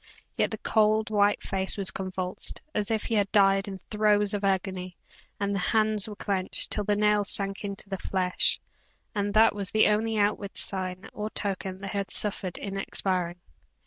[0.35, 4.43] Yet the cold, white face was convulsed, as if he had died in throes of
[4.43, 4.97] agony,
[5.39, 8.59] the hands were clenched, till the nails sank into the flesh;
[9.13, 13.41] and that was the only outward sign or token that he had suffered in expiring.